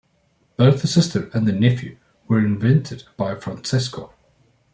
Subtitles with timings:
[0.57, 1.97] Both the sister and the nephew
[2.27, 4.11] were invented by Francesco.